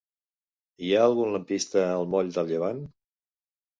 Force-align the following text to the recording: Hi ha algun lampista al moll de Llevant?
Hi 0.85 0.87
ha 0.95 1.03
algun 1.09 1.29
lampista 1.35 1.85
al 1.91 2.09
moll 2.15 2.33
de 2.39 2.47
Llevant? 2.51 2.85